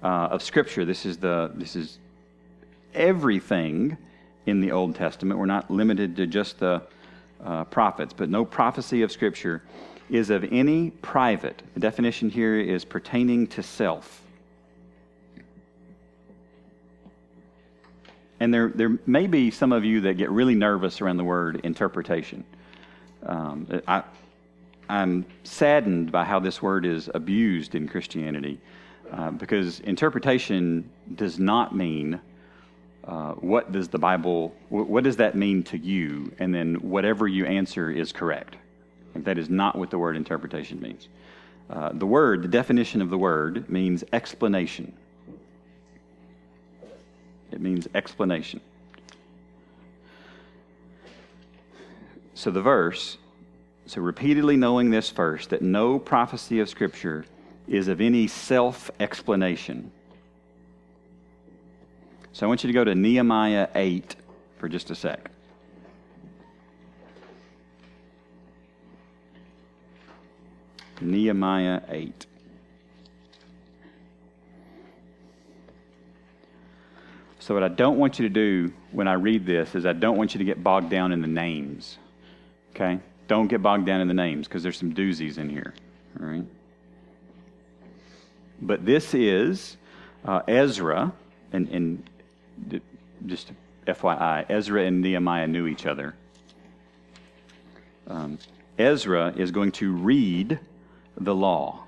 [0.02, 0.84] uh, of Scripture.
[0.84, 1.98] This is the this is
[2.94, 3.96] everything
[4.46, 5.38] in the Old Testament.
[5.38, 6.82] We're not limited to just the
[7.42, 9.62] uh, prophets, but no prophecy of Scripture
[10.10, 11.62] is of any private.
[11.72, 14.23] The definition here is pertaining to self.
[18.44, 21.62] And there, there may be some of you that get really nervous around the word
[21.64, 22.44] interpretation.
[23.24, 24.02] Um, I,
[24.86, 28.60] I'm saddened by how this word is abused in Christianity.
[29.10, 32.20] Uh, because interpretation does not mean
[33.06, 36.30] uh, what does the Bible, what does that mean to you?
[36.38, 38.56] And then whatever you answer is correct.
[39.14, 41.08] Like that is not what the word interpretation means.
[41.70, 44.92] Uh, the word, the definition of the word means explanation.
[47.54, 48.60] It means explanation.
[52.34, 53.16] So the verse,
[53.86, 57.24] so repeatedly knowing this first, that no prophecy of Scripture
[57.68, 59.92] is of any self explanation.
[62.32, 64.16] So I want you to go to Nehemiah 8
[64.58, 65.30] for just a sec.
[71.00, 72.26] Nehemiah 8.
[77.44, 80.16] So, what I don't want you to do when I read this is I don't
[80.16, 81.98] want you to get bogged down in the names.
[82.70, 82.98] Okay?
[83.28, 85.74] Don't get bogged down in the names because there's some doozies in here.
[86.18, 86.46] All right?
[88.62, 89.76] But this is
[90.24, 91.12] uh, Ezra,
[91.52, 92.08] and, and
[93.26, 93.52] just
[93.86, 96.14] FYI, Ezra and Nehemiah knew each other.
[98.06, 98.38] Um,
[98.78, 100.58] Ezra is going to read
[101.18, 101.84] the law.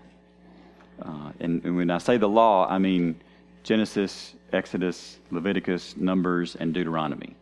[1.01, 3.19] Uh, and, and, when I say the law, I mean
[3.67, 7.35] Genesis, Exodus, Leviticus, Numbers, and Deuteronomy.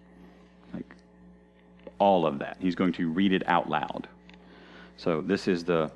[0.73, 0.97] Like
[1.99, 2.57] all of that.
[2.59, 4.09] He's going to read it out loud.
[4.97, 5.91] So this is the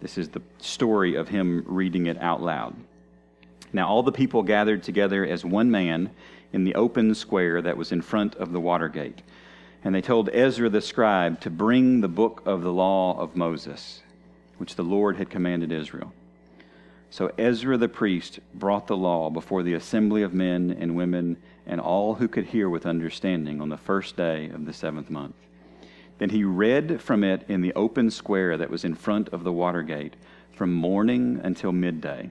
[0.00, 2.76] this is the story of him reading it out loud.
[3.72, 6.10] Now, all the people gathered together as one man
[6.52, 9.22] in the open square that was in front of the water gate.
[9.82, 14.02] And they told Ezra the scribe to bring the book of the law of Moses,
[14.58, 16.12] which the Lord had commanded Israel.
[17.10, 21.80] So Ezra the priest brought the law before the assembly of men and women and
[21.80, 25.34] all who could hear with understanding on the first day of the seventh month.
[26.18, 29.52] Then he read from it in the open square that was in front of the
[29.52, 30.14] water gate
[30.52, 32.30] from morning until midday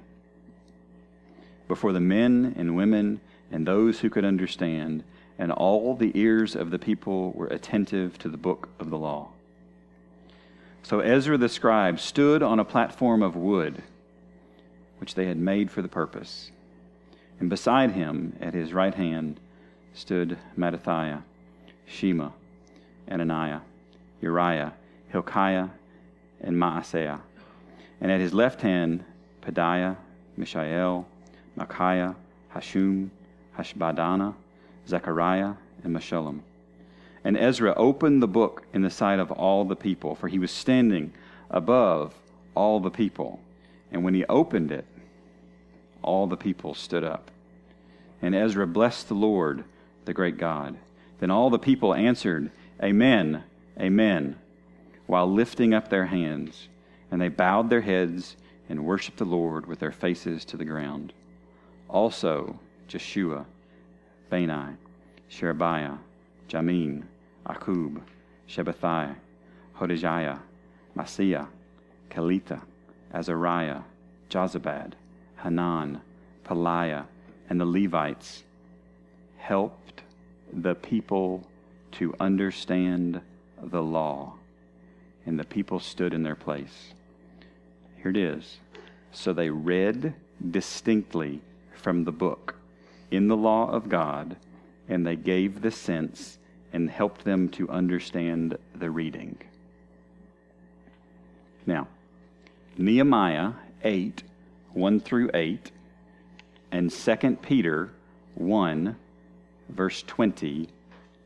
[1.67, 3.19] before the men and women
[3.51, 5.03] and those who could understand,
[5.37, 9.29] and all the ears of the people were attentive to the book of the law.
[10.83, 13.81] So Ezra the scribe stood on a platform of wood,
[14.99, 16.51] which they had made for the purpose.
[17.39, 19.39] And beside him, at his right hand,
[19.93, 21.21] stood Mattithiah,
[21.85, 22.29] Shema,
[23.09, 23.61] Ananiah,
[24.21, 24.73] Uriah,
[25.09, 25.69] Hilkiah,
[26.41, 27.19] and Maaseiah.
[28.01, 29.03] And at his left hand,
[29.41, 29.97] Pedaiah,
[30.37, 31.07] Mishael,
[31.57, 32.15] Malchiah,
[32.53, 33.09] Hashum,
[33.57, 34.33] Hashbadana,
[34.87, 35.53] Zechariah,
[35.83, 36.41] and Meshullam.
[37.23, 40.51] And Ezra opened the book in the sight of all the people, for he was
[40.51, 41.13] standing
[41.49, 42.13] above
[42.53, 43.39] all the people.
[43.95, 44.83] And when he opened it,
[46.01, 47.31] all the people stood up.
[48.21, 49.63] And Ezra blessed the Lord,
[50.03, 50.75] the great God.
[51.21, 52.51] Then all the people answered,
[52.83, 53.45] Amen,
[53.79, 54.35] Amen,
[55.07, 56.67] while lifting up their hands.
[57.09, 58.35] And they bowed their heads
[58.67, 61.13] and worshiped the Lord with their faces to the ground.
[61.87, 63.45] Also, Jeshua,
[64.29, 64.75] Bani,
[65.29, 65.95] Sherebiah,
[66.49, 67.03] Jamin,
[67.45, 68.01] Akkub,
[68.49, 69.15] Shabbethai,
[69.79, 70.41] Hodijah,
[70.97, 71.47] Maaseiah,
[72.09, 72.61] Kelita,
[73.13, 73.81] Azariah,
[74.29, 74.93] Jozabad,
[75.37, 76.01] Hanan,
[76.45, 77.05] Pelaiah,
[77.49, 78.43] and the Levites
[79.37, 80.01] helped
[80.51, 81.45] the people
[81.93, 83.21] to understand
[83.61, 84.33] the law.
[85.25, 86.93] And the people stood in their place.
[87.97, 88.57] Here it is.
[89.11, 90.13] So they read
[90.51, 91.41] distinctly
[91.73, 92.55] from the book
[93.11, 94.35] in the law of God,
[94.89, 96.37] and they gave the sense
[96.73, 99.37] and helped them to understand the reading.
[101.65, 101.87] Now,
[102.77, 104.23] Nehemiah 8,
[104.73, 105.71] 1 through 8,
[106.71, 107.91] and 2 Peter
[108.35, 108.95] 1,
[109.69, 110.67] verse 20,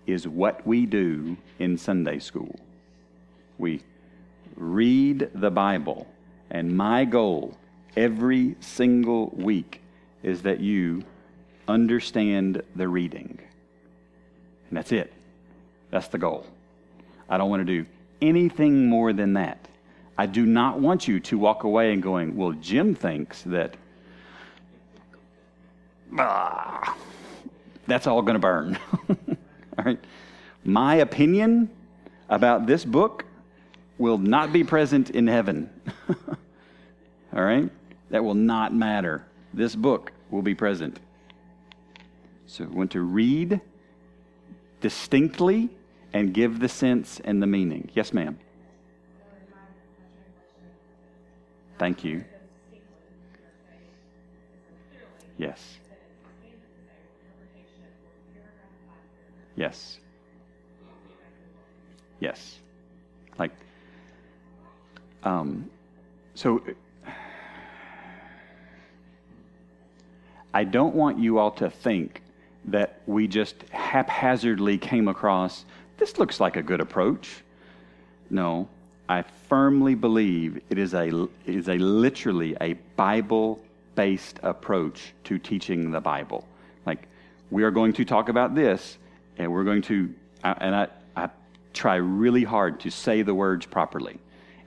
[0.06, 2.60] is what we do in Sunday school.
[3.58, 3.82] We
[4.56, 6.08] read the Bible,
[6.50, 7.58] and my goal
[7.96, 9.82] every single week
[10.24, 11.04] is that you
[11.68, 13.40] understand the reading.
[14.70, 15.14] And that's it.
[15.92, 16.46] That's the goal.
[17.30, 17.90] I don't want to do
[18.22, 19.69] anything more than that.
[20.20, 23.78] I do not want you to walk away and going, well, Jim thinks that
[26.18, 26.98] ah,
[27.88, 28.78] that's all going to burn.
[29.10, 29.98] all right.
[30.66, 31.70] My opinion
[32.28, 33.24] about this book
[33.98, 35.70] will not be present in heaven.
[37.34, 37.70] all right?
[38.10, 41.00] That will not matter this book will be present.
[42.46, 43.62] So we want to read
[44.82, 45.70] distinctly
[46.12, 47.90] and give the sense and the meaning.
[47.94, 48.38] Yes, ma'am.
[51.80, 52.24] Thank you.
[55.38, 55.78] Yes.
[59.56, 60.00] Yes.
[62.20, 62.60] Yes.
[63.38, 63.52] Like,
[65.24, 65.70] um,
[66.36, 66.62] so
[70.54, 72.22] I don't want you all to think
[72.66, 75.66] that we just haphazardly came across
[76.00, 77.44] this looks like a good approach.
[78.30, 78.70] No,
[79.10, 83.60] I firmly believe it is a is a literally a Bible
[83.96, 86.48] based approach to teaching the Bible.
[86.86, 87.08] Like
[87.50, 89.00] we are going to talk about this,
[89.38, 91.30] and we're going to and I, I
[91.74, 94.20] try really hard to say the words properly.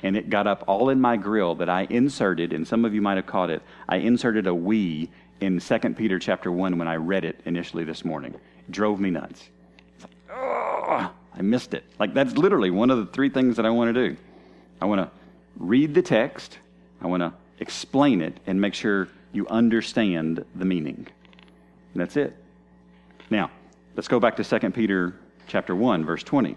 [0.03, 3.01] And it got up all in my grill that I inserted, and some of you
[3.01, 3.63] might have caught it.
[3.89, 5.09] I inserted a we
[5.41, 8.35] in 2 Peter chapter 1 when I read it initially this morning.
[8.35, 9.49] It drove me nuts.
[10.29, 11.85] oh, I missed it.
[12.01, 14.17] Like, that's literally one of the three things that I want to do.
[14.83, 15.11] I want to
[15.59, 16.59] read the text,
[17.01, 21.07] I want to explain it, and make sure you understand the meaning.
[21.95, 22.35] And that's it.
[23.31, 23.53] Now,
[23.95, 25.15] let's go back to 2 Peter
[25.47, 26.57] chapter 1, verse 20.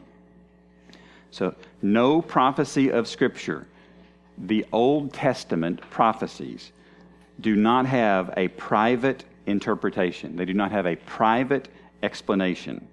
[1.30, 3.68] So, no prophecy of Scripture,
[4.40, 6.72] the Old Testament prophecies,
[7.40, 11.68] do not have a private interpretation, they do not have a private
[12.02, 12.88] explanation.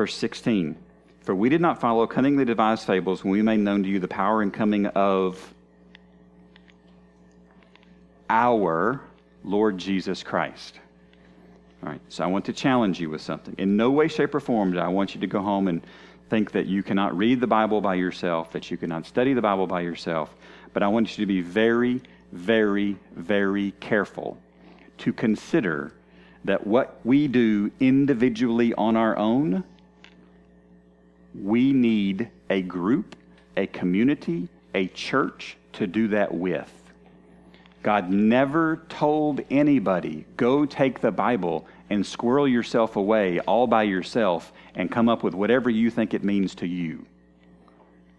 [0.00, 0.76] Verse 16
[1.20, 4.08] For we did not follow cunningly devised fables when we made known to you the
[4.08, 5.52] power and coming of
[8.30, 9.02] our
[9.44, 10.80] Lord Jesus Christ.
[11.82, 13.54] All right, so I want to challenge you with something.
[13.58, 15.82] In no way, shape, or form do I want you to go home and
[16.30, 19.66] think that you cannot read the Bible by yourself, that you cannot study the Bible
[19.66, 20.34] by yourself.
[20.72, 22.00] But I want you to be very,
[22.32, 24.38] very, very careful
[24.96, 25.92] to consider
[26.44, 29.62] that what we do individually on our own,
[31.34, 33.16] we need a group
[33.56, 36.72] a community, a church to do that with.
[37.82, 44.52] God never told anybody, go take the Bible and squirrel yourself away all by yourself
[44.74, 47.06] and come up with whatever you think it means to you.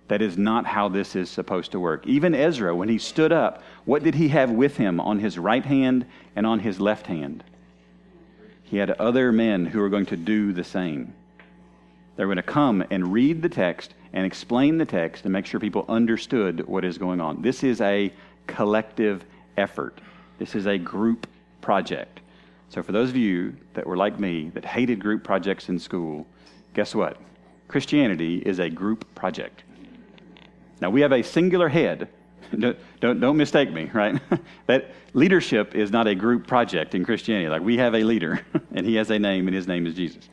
[0.07, 2.05] That is not how this is supposed to work.
[2.05, 5.63] Even Ezra, when he stood up, what did he have with him on his right
[5.63, 6.05] hand
[6.35, 7.43] and on his left hand?
[8.63, 11.13] He had other men who were going to do the same.
[12.15, 15.59] They're going to come and read the text and explain the text and make sure
[15.59, 17.41] people understood what is going on.
[17.41, 18.11] This is a
[18.47, 19.23] collective
[19.57, 19.99] effort.
[20.37, 21.27] This is a group
[21.61, 22.19] project.
[22.69, 26.25] So, for those of you that were like me, that hated group projects in school,
[26.73, 27.17] guess what?
[27.67, 29.63] Christianity is a group project.
[30.79, 32.09] Now, we have a singular head.
[32.59, 34.19] Don't, don't, don't mistake me, right?
[34.67, 37.47] that leadership is not a group project in Christianity.
[37.47, 40.27] Like, we have a leader, and he has a name, and his name is Jesus.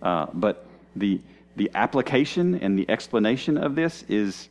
[0.00, 0.63] Uh, but
[0.96, 1.20] the,
[1.56, 4.48] the application and the explanation of this is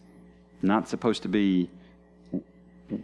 [0.62, 1.70] not supposed to be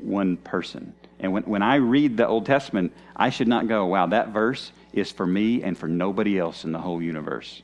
[0.02, 0.94] one person.
[1.20, 4.72] And when, when I read the Old Testament, I should not go, wow, that verse
[4.94, 7.62] is for me and for nobody else in the whole universe.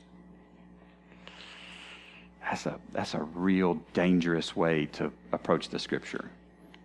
[2.42, 6.30] That's a, that's a real dangerous way to approach the Scripture.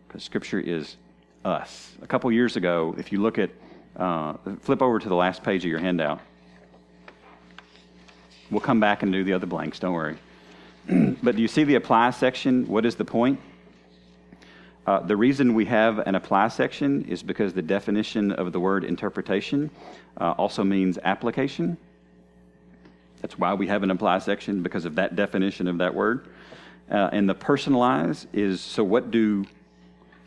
[0.08, 0.96] Because Scripture is
[1.46, 1.92] us.
[2.02, 3.52] A couple years ago, if you look at,
[3.96, 6.22] uh, flip over to the last page of your handout.
[8.52, 10.18] We'll come back and do the other blanks, don't worry.
[11.24, 12.68] but do you see the apply section?
[12.68, 13.40] What is the point?
[14.86, 18.84] Uh, the reason we have an apply section is because the definition of the word
[18.84, 19.70] interpretation
[20.20, 21.78] uh, also means application.
[23.22, 26.28] That's why we have an apply section, because of that definition of that word.
[26.90, 29.52] Uh, and the personalize is so what do, can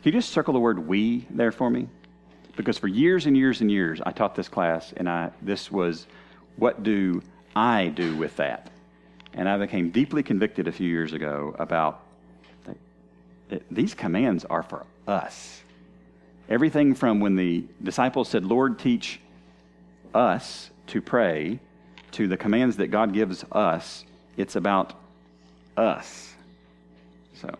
[0.05, 1.87] you just circle the word we there for me?
[2.55, 6.07] Because for years and years and years, I taught this class, and I, this was
[6.55, 7.21] what do
[7.55, 8.69] I do with that?
[9.33, 12.01] And I became deeply convicted a few years ago about
[13.69, 15.61] these commands are for us.
[16.49, 19.19] Everything from when the disciples said, Lord, teach
[20.13, 21.59] us to pray,
[22.11, 24.05] to the commands that God gives us,
[24.37, 24.93] it's about
[25.75, 26.33] us.
[27.33, 27.55] So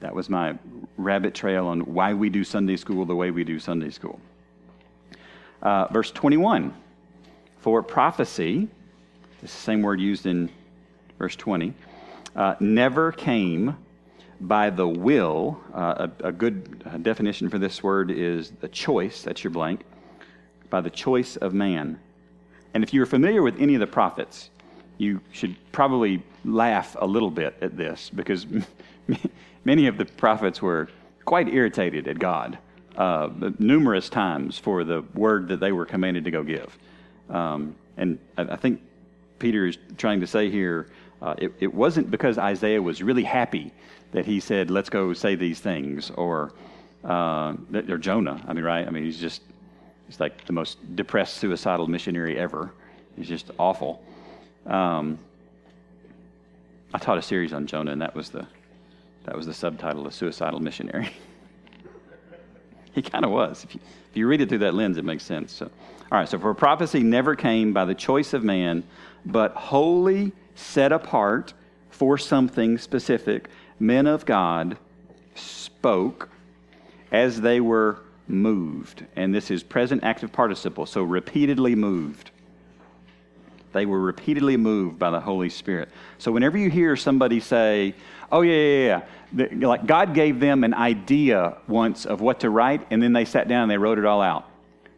[0.00, 0.56] that was my
[0.96, 4.20] rabbit trail on why we do Sunday school the way we do Sunday school.
[5.62, 6.74] Uh, verse 21
[7.66, 8.68] For prophecy,
[9.32, 10.50] it's the same word used in
[11.18, 11.74] verse 20,
[12.36, 13.76] uh, never came
[14.40, 19.22] by the will, uh, a, a, good uh, definition for this word is the choice,
[19.22, 19.80] that's your blank,
[20.70, 21.98] by the choice of man.
[22.72, 24.50] And if you're familiar with any of the prophets,
[24.98, 28.46] you should probably laugh a little bit at this because
[29.64, 30.88] many of the prophets were
[31.24, 32.58] quite irritated at God
[32.96, 36.78] uh, numerous times for the word that they were commanded to go give.
[37.30, 38.80] Um, and I, think
[39.38, 40.86] Peter is trying to say here
[41.22, 43.72] uh, it, it wasn't because Isaiah was really happy
[44.12, 46.52] that he said, let's go say these things, or,
[47.04, 47.54] uh,
[47.88, 48.42] or Jonah.
[48.46, 48.86] I mean, right?
[48.86, 49.42] I mean, he's just,
[50.06, 52.72] he's like the most depressed, suicidal missionary ever.
[53.16, 54.02] He's just awful.
[54.66, 55.18] Um,
[56.92, 58.46] I taught a series on Jonah, and that was the,
[59.24, 61.10] that was the subtitle, A Suicidal Missionary.
[62.96, 63.62] he kind of was.
[63.62, 63.80] If you,
[64.10, 65.52] if you read it through that lens, it makes sense.
[65.52, 65.66] So,
[66.10, 68.82] all right, so for prophecy never came by the choice of man,
[69.26, 71.52] but holy set apart
[71.90, 74.78] for something specific men of God
[75.34, 76.30] spoke
[77.12, 79.04] as they were moved.
[79.14, 82.30] And this is present active participle, so repeatedly moved.
[83.76, 85.90] They were repeatedly moved by the Holy Spirit.
[86.16, 87.94] So whenever you hear somebody say,
[88.32, 89.02] oh, yeah,
[89.34, 93.12] yeah, yeah, like God gave them an idea once of what to write, and then
[93.12, 94.48] they sat down and they wrote it all out.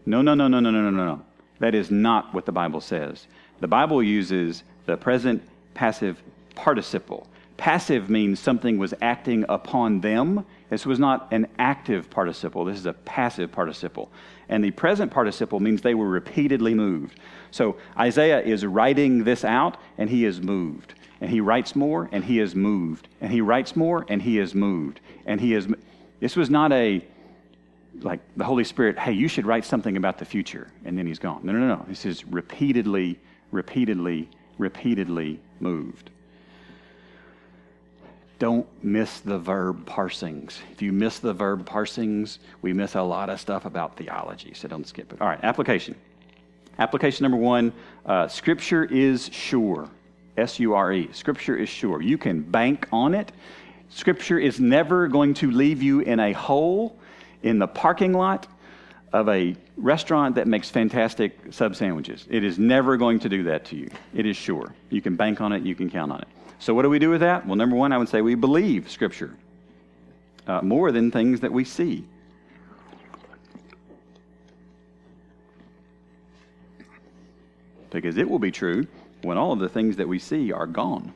[0.07, 1.25] No, no, no, no, no, no, no, no, no.
[1.59, 3.27] That is not what the Bible says.
[3.59, 5.43] The Bible uses the present
[5.75, 6.23] passive
[6.55, 7.27] participle.
[7.59, 10.47] Passive means something was acting upon them.
[10.71, 12.65] This was not an active participle.
[12.65, 14.13] This is a passive participle.
[14.49, 17.19] And the present participle means they were repeatedly moved.
[17.51, 20.95] So Isaiah is writing this out, and he is moved.
[21.21, 23.09] And he writes more, and he is moved.
[23.21, 25.01] And he writes more, and he is moved.
[25.27, 25.67] And he is.
[26.21, 27.05] This was not a
[28.03, 31.19] like the Holy Spirit, hey, you should write something about the future, and then he's
[31.19, 31.41] gone.
[31.43, 31.85] No, no, no.
[31.89, 33.19] This is repeatedly,
[33.51, 34.29] repeatedly,
[34.59, 36.11] repeatedly moved
[38.39, 40.59] don't miss the verb parsings.
[40.73, 44.69] If you miss the verb parsings, we miss a lot of stuff about theology, so
[44.69, 45.21] don't skip it.
[45.21, 45.97] All right, application.
[46.79, 47.73] Application number one
[48.07, 49.89] uh, Scripture is sure.
[50.37, 51.09] S U R E.
[51.13, 52.01] Scripture is sure.
[52.01, 53.33] You can bank on it.
[53.89, 56.97] Scripture is never going to leave you in a hole
[57.43, 58.47] in the parking lot
[59.13, 62.27] of a restaurant that makes fantastic sub sandwiches.
[62.31, 63.89] It is never going to do that to you.
[64.15, 64.75] It is sure.
[64.91, 66.29] You can bank on it, you can count on it.
[66.61, 67.47] So, what do we do with that?
[67.47, 69.37] Well, number one, I would say we believe Scripture
[70.47, 72.05] uh, more than things that we see.
[77.91, 78.87] Because it will be true
[79.23, 81.13] when all of the things that we see are gone.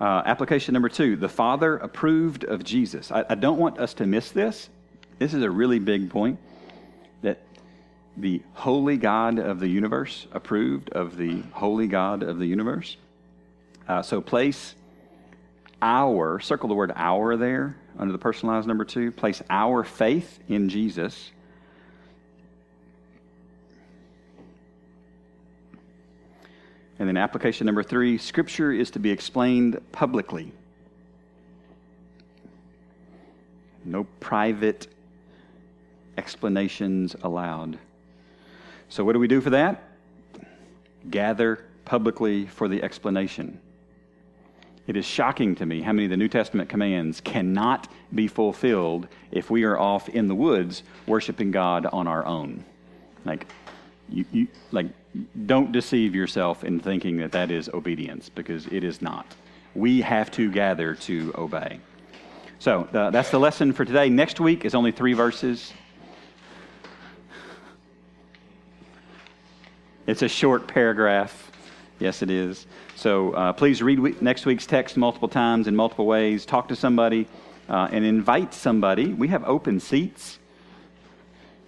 [0.00, 3.12] Uh, application number two the Father approved of Jesus.
[3.12, 4.68] I, I don't want us to miss this.
[5.18, 6.38] This is a really big point
[7.22, 7.40] that
[8.16, 12.96] the holy God of the universe approved of the holy God of the universe.
[13.92, 14.74] Uh, so place
[15.82, 20.70] our, circle the word our there under the personalized number two, place our faith in
[20.70, 21.30] Jesus.
[26.98, 30.52] And then application number three Scripture is to be explained publicly.
[33.84, 34.86] No private
[36.16, 37.78] explanations allowed.
[38.88, 39.82] So, what do we do for that?
[41.10, 43.60] Gather publicly for the explanation.
[44.86, 49.06] It is shocking to me how many of the New Testament commands cannot be fulfilled
[49.30, 52.64] if we are off in the woods worshiping God on our own.
[53.24, 53.46] Like,
[54.08, 54.86] you, you, like,
[55.46, 59.26] don't deceive yourself in thinking that that is obedience because it is not.
[59.74, 61.78] We have to gather to obey.
[62.58, 64.08] So uh, that's the lesson for today.
[64.08, 65.72] Next week is only three verses.
[70.06, 71.50] It's a short paragraph.
[72.00, 72.66] Yes, it is.
[73.02, 76.46] So uh, please read next week's text multiple times in multiple ways.
[76.46, 77.26] Talk to somebody
[77.68, 79.12] uh, and invite somebody.
[79.12, 80.38] We have open seats.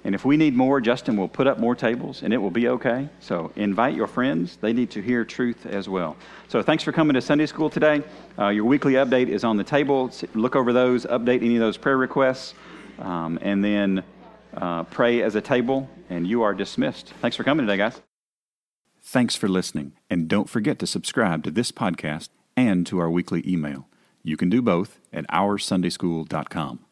[0.05, 2.69] And if we need more, Justin will put up more tables and it will be
[2.69, 3.09] okay.
[3.19, 4.59] So invite your friends.
[4.59, 6.17] They need to hear truth as well.
[6.47, 8.05] So thanks for coming to Sunday school today.
[8.39, 10.13] Uh, your weekly update is on the table.
[10.35, 12.55] Look over those, update any of those prayer requests,
[13.01, 14.05] um, and then
[14.57, 17.09] uh, pray as a table, and you are dismissed.
[17.21, 18.14] Thanks for coming today, guys.
[19.15, 23.45] Thanks for listening, and don't forget to subscribe to this podcast and to our weekly
[23.47, 23.87] email.
[24.25, 26.84] You can do both at OurSundaySchool.com.